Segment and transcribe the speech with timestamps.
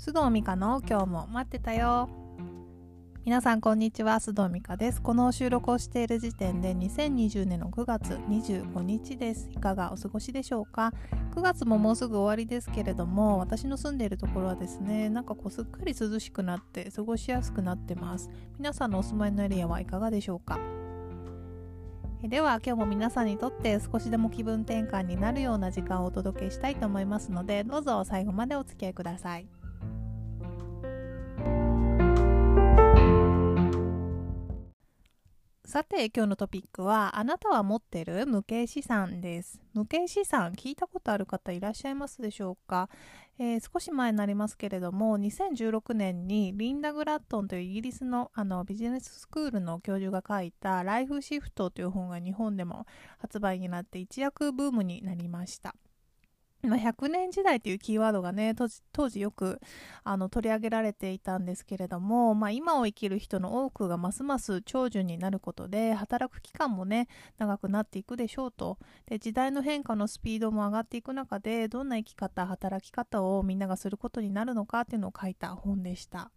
[0.00, 2.08] 須藤美香の今日も待ってたよ。
[3.26, 5.02] 皆さんこんにちは須藤美香です。
[5.02, 9.50] この収録をしている時点で2020年の9月25日です。
[9.52, 10.94] いかがお過ごしでしょうか
[11.34, 18.30] ？9月ももうすぐ終わりですけれども私の住んでいるところはですねなんかこうすっかり涼しくなって過ごしやすくなってます。
[18.56, 20.58] 皆さんのお住まいのエリアはいかがでしょうか？
[22.22, 29.59] では今日も皆さんにとって少しでも気分転換になるような時間をお届けしたいと思いますのでどうぞ最後までお付き合いください。
[35.70, 39.60] さて今日のトピックはあなたは持ってる無形資産です。
[39.72, 42.88] 無形資産聞いたことある方いらっしゃいますでしょうか、
[43.38, 52.84] えー、少し前になりますけれども2016年にリンダ・グラットンというイギリスのあのビジネススクールの教授が書いた「ライフシフト」という本が日本でも
[53.18, 55.76] 発売になって一躍ブームになりました。
[56.62, 58.54] まあ、100年時代というキーワードがね
[58.92, 59.60] 当時よく
[60.04, 76.30] あの取り上げられていたんですけれども、まあ、今を生きる人の多くがますます長寿になることで働く期間もね長くなっていくでしょうとで時代の変化のスピードも上がっていく中でどんな生き方働き方をみんながすることになるのかっていうのを書いた本でした。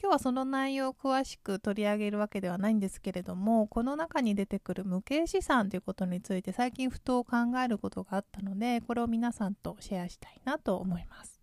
[0.00, 11.38] 今日はその内容を詳しく取り上げるわけではないんですけれどもこの中に出てくる無形資産ということについて最近ふと考えることがあったのでこれを皆さんとシェアしたいなと思います。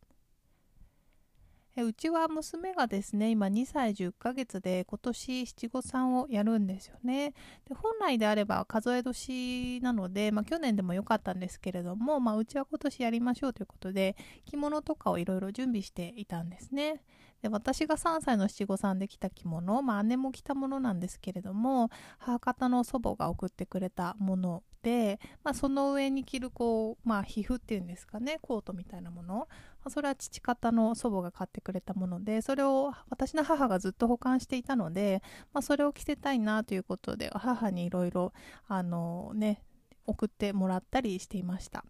[1.77, 7.33] えうちは娘がですね今2歳10ヶ月で今年七五三をやるんですよね。
[7.67, 17.01] で本来であれば数え年なので、まあ、去年でも良かったんですけれども、まあ、うちは今年やりましょうということで着物とかをいろいろ準備していたんですね。
[17.45, 29.47] で私が3歳の七五三で着た着物、まあ、姉も着たものなんですけれども母方の祖母が送ってくれたもので、まあ、その上に着るこう、まあ、皮膚っていうんですかねコートみたいなもの。
[29.89, 35.21] それは父方の祖母が買ってくれたものでそれを私の母がずっと保管していたので、
[35.53, 38.33] まあ、それを着せたいなということで母にいろいろ
[38.67, 39.61] あのね
[40.07, 41.85] 送ってもらったりしていました。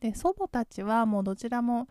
[0.00, 1.86] で祖母たちはもうどちらも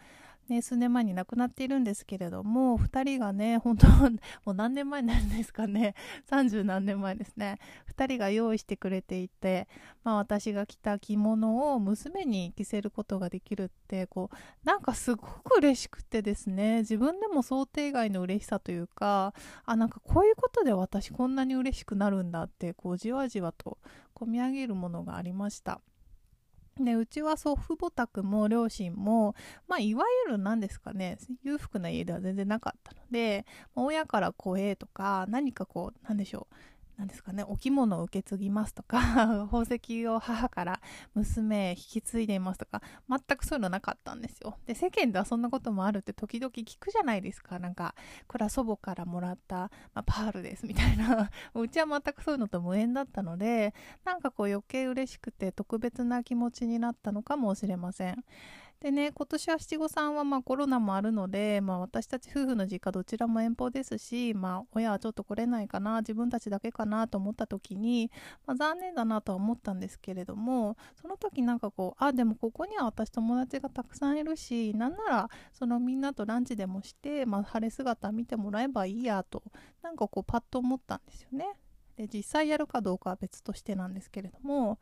[0.49, 4.09] ね、数年前に亡くなっているんですけれども2人がね本当も
[4.47, 5.95] う何年前になるんですかね。
[6.29, 7.59] 30何年前ですね。
[7.95, 9.67] 2人が用意してくれていて、
[10.03, 16.79] まあ、私が着た着物を娘に着せることができるってこうなんかすごく嬉しくてですね。
[16.79, 19.33] 自分でも想定外の嬉しさというか
[19.65, 23.77] あなんかこういうことで私こんなに嬉しくなるんだってこうじわじわと
[24.13, 25.81] こみ上げるものがありました。
[26.79, 29.35] でうちは祖父母宅も両親も、
[29.67, 33.45] まあ、いわゆる何ですかね裕福な家では全然なかったので
[33.75, 36.55] 親から怖えとか何かこうなんでしょう
[36.97, 38.99] 何ですかね、お着物を受け継ぎますとか、
[39.51, 40.81] 宝石を母から
[41.15, 44.57] 娘へ引き継いでいますとか、全くそういうのなかったんですよ。
[44.65, 47.57] で、世間ではそんなこともあるって時々聞くじゃないですか。
[47.57, 47.95] なんか、
[48.27, 51.31] これは祖母からもらった、まあ、パールですみたいな。
[51.55, 53.73] うちは全くそういうのと無縁だったので、
[54.05, 58.23] なんかこう余計嬉しくて特別な気持ちになったのかもしれません。
[58.83, 68.11] でね、今年は七五三はまあコロナもあるので、まあ、私たち夫婦の実家どちらも遠方ですし、まあ、親はちょっと来れないかな自分たちだけかなと思った時に、
[68.45, 79.43] まあ、残念だなとは思ったんですけれどもその時なんかこうあでもここには私友達がたくさんいるしなんならそのみんなとランチでもして、まあ、晴れ姿見てもらえばいいやと
[79.81, 81.45] なんかこうパッと思ったんですよね。
[81.95, 84.77] で実際やるかどうかは別としてなんですけれども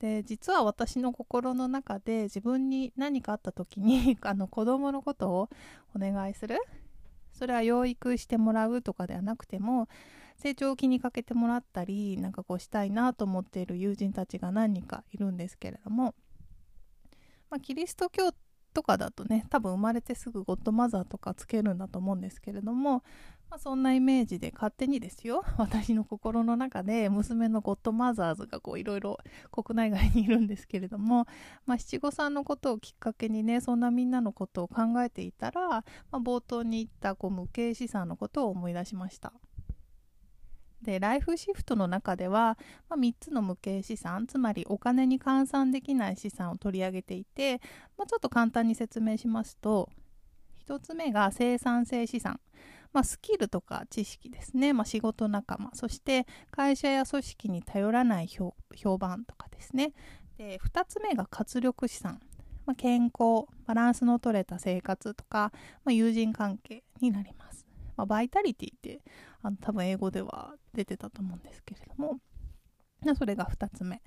[0.00, 5.50] で実は私の心の中で自分に何かあった時に あの子供のことを
[5.94, 6.58] お願いする？
[7.32, 9.88] それは養育してもらうとかではなくても
[10.36, 16.14] 成長を気にかけてもらったりなんかこうしたいなと思っている友人たちが何人かいるんですけれども、
[17.50, 18.32] まあ、キリスト教
[18.72, 23.02] とかだとね多分生まれてすぐゴッドマザーとかつけるんだと思うんですけれども、
[23.50, 29.18] まあ、そんなイメージで勝手にですよ 私の心の中で娘のゴッドマザーズがいろいろ
[29.50, 31.26] 国内外にいるんですけれども、
[31.66, 39.32] まあ、七五三のことをきっかけにねそんなみんなのことを考えていたら、まあ、冒頭に言ったこう無形資産のことを思い出しました。
[40.82, 42.56] でライフシフトの中では、
[42.88, 47.60] まあ、3つの無形資産つまりお金に換算できない資産を取り上げていて、
[47.98, 49.90] まあ、ちょっと簡単に説明しますと
[50.66, 52.40] 1つ目が生産性資産、
[52.92, 55.70] まあ、スキルとか知識ですね、まあ、仕事仲間。
[55.74, 58.54] そして会社や組織に頼らない評
[58.98, 59.92] 判とかですね。
[60.38, 62.20] で2つ目が活力資産、
[62.66, 63.46] まあ、健康。
[63.66, 65.52] バランスの取れた生活とか、
[65.84, 67.64] ま、友人関係になります、
[67.96, 69.00] ま、バイタリティって
[69.42, 72.18] あの多分英語では出てたと思うんですけれども。
[73.16, 74.02] それが2つ目。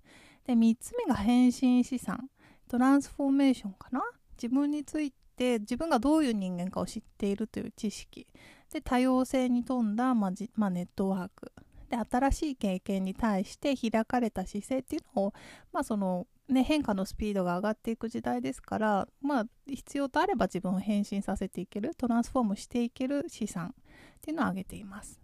[0.46, 2.30] で3つ目が変身資産。
[2.68, 4.04] トランスフォーメーションかな？
[4.38, 8.28] 自分について自分がどういう人間かを知っているという知識。
[8.74, 11.52] で多様性に富んだ、まあまあ、ネットワーク
[11.90, 15.34] で新しい経験に対して開かれた姿勢っていうのを、
[15.72, 23.74] まあそのね、変化のスピードが上がっていく時代ですから、まあ、必要とあれば自分を変身させていけるトランスフォームしていける資産っ
[24.22, 25.20] ていうのを挙げています。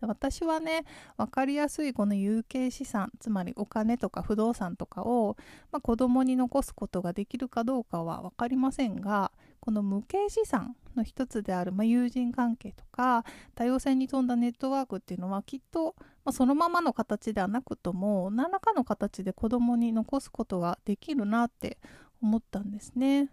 [0.00, 0.84] 私はね
[1.16, 5.38] 分かりやすいこの有形資産つまりお金とか不動産とかを、
[5.72, 9.32] まあ、子供に残すことができるかどうかは分かりませんが
[9.66, 13.24] この無形資産の一つである、まあ、友人関係とか
[13.56, 21.78] 多様性に富んだネットワークっていうのはきっと、まあ、そのままの形ではなくとも何らかの形で子供に残すことができるなって
[22.22, 23.28] 思ったんですね。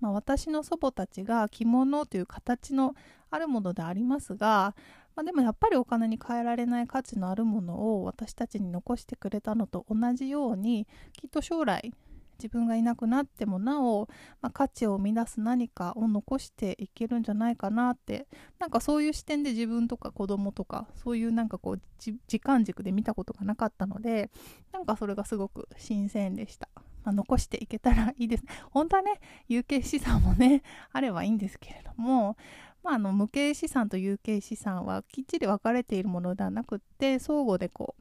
[0.00, 2.94] まあ、私の祖母たちが着物という形の
[3.30, 4.74] あるものでありますが、
[5.16, 11.94] まあ、でもやっぱりお金に換えられない価値のあるものを私たちに残してくれたのと同じようにきっと将来
[12.38, 14.08] 自分がいなくなってもなお、
[14.40, 18.26] まあ、価値を生み出す何かを残していけるんじゃないかなって
[18.58, 24.30] なんかそういう視点で自分とか子供とかそういうなんかこう時間軸で見たことがなかったので
[24.72, 26.68] なんかそれがすごく新鮮でした。
[27.04, 28.44] まあ、残していけたらいいです。
[28.70, 30.62] 本当はね、有形資産もね、
[30.92, 32.36] あればいいんですけれども、
[32.82, 37.94] まあ、あの無形資産と有形資産はきっちり分かれているものではなくって相互でこ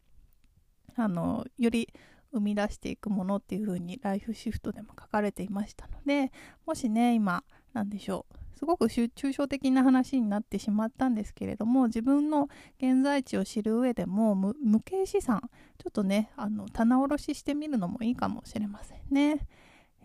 [0.98, 1.94] うあのより
[2.32, 6.32] 生み出していくものっていう風にライフシフトでも書かれていましたので
[6.66, 7.44] もしね今
[7.74, 15.42] 何でしょうすごく抽象的な話になってしまったんですけれども自分の現在地を知る上でも無形資産
[15.78, 19.48] ちょっとねあの棚卸ししてみるのもいいかもしれませんね。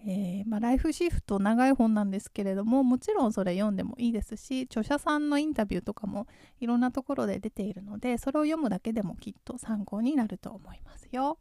[0.04, 6.26] えー、まあ、ライフシフト長い本なんですけれどももちろんそれ読んでもいいですし著者さんのインタビューとかも
[6.58, 11.38] いろんなところで出ているのでそれを読むだけでもきっと参考になると思いますよ。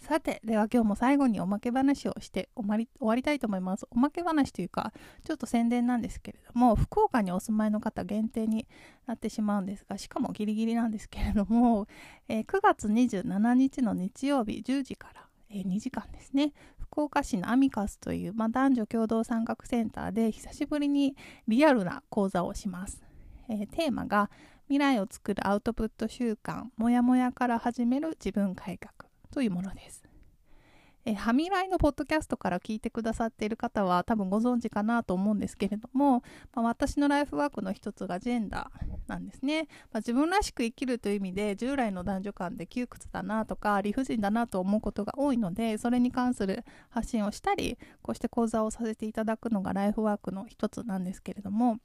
[0.00, 3.86] さて、では今日も最後におまけ話をして終わり終わりたいと思います。
[3.90, 4.92] おまけ話というか、
[5.24, 8.66] ちょっと宣伝なんですけれども、福岡にお住まいの方限定に
[9.06, 11.86] なってしまうんですが、しかもギリギリなんですけれども、
[12.28, 16.54] えー、9月27日の日曜日10時から、えー、2時間ですね。
[16.78, 21.14] 福岡市のアミカスという、まあ、男女共同参画センターで久しぶりに
[21.46, 23.00] リアルな講座をします、
[23.48, 24.28] えー、テーマが
[24.66, 29.09] 未来を作るアウトプット習慣もやもやから始める自分改革。
[29.30, 30.10] というものです。
[31.06, 36.22] えはみらいのポッドキャストから聞いてくださっている方は多分ご存知かなと思うんですけれども、
[36.54, 39.62] まあ、私のライフワークの一つがジェンダーなんですね、
[39.92, 51.78] まあ、自分らしく生きるという意味で従来の男女間で窮屈だなとか理不尽だなと思うことが多いのでそれに関する発信をしたりこうして講座をさせていただくのがライフワークの一つなんですけれども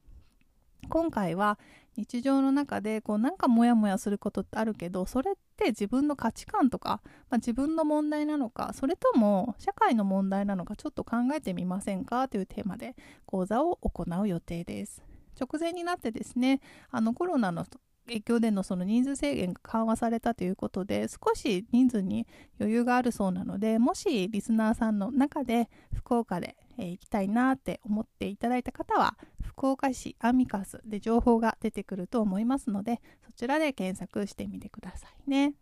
[0.90, 1.58] 今回は
[1.98, 12.28] 日常の中でこうなんかモヤモヤすることってあるけどそれって自分の価値観とか、まあ、自分の問題なのかそれとも社会の問題なのかちょっと考えてみませんか？
[12.28, 12.96] というテーマで
[13.26, 15.04] 講座を行う予定です。
[15.40, 16.62] 直前になってですね
[16.92, 17.66] あのコロナの
[18.08, 22.28] 影響でのその人数制限が緩和されたということで少し人数に
[22.60, 35.54] 余裕があるそうなのでもしリスナーさんの中で福岡でえー、行きたいなって思っていただいた方は福岡市アミカスで情報が出てくると思いますのでそちらで検索してみてくださいね。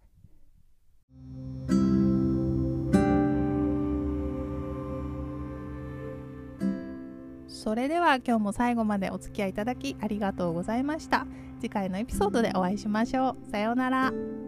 [7.48, 11.26] それでは今日も最後までお付き合いいただきありがとうございました。
[11.64, 13.50] 次回のエピソードでお会いしましょう。
[13.50, 14.43] さようなら。